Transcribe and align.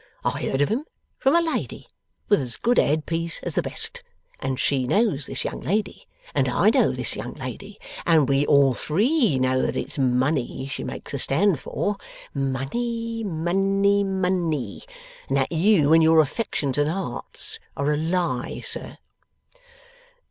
I 0.23 0.41
heard 0.45 0.61
of 0.61 0.71
'em 0.71 0.85
from 1.19 1.35
a 1.35 1.41
lady 1.41 1.85
with 2.27 2.41
as 2.41 2.57
good 2.57 2.79
a 2.79 2.83
headpiece 2.87 3.39
as 3.43 3.53
the 3.53 3.61
best, 3.61 4.01
and 4.39 4.59
she 4.59 4.87
knows 4.87 5.27
this 5.27 5.43
young 5.45 5.59
lady, 5.61 6.07
and 6.33 6.49
I 6.49 6.71
know 6.71 6.91
this 6.91 7.15
young 7.15 7.35
lady, 7.35 7.77
and 8.03 8.27
we 8.27 8.43
all 8.47 8.73
three 8.73 9.37
know 9.37 9.61
that 9.61 9.77
it's 9.77 9.99
Money 9.99 10.65
she 10.65 10.83
makes 10.83 11.13
a 11.13 11.19
stand 11.19 11.59
for 11.59 11.97
money, 12.33 13.23
money, 13.23 14.03
money 14.03 14.81
and 15.29 15.37
that 15.37 15.51
you 15.51 15.93
and 15.93 16.01
your 16.01 16.19
affections 16.19 16.79
and 16.79 16.89
hearts 16.89 17.59
are 17.77 17.93
a 17.93 17.95
Lie, 17.97 18.59
sir! 18.61 18.97